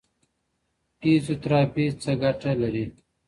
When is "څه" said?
2.01-2.11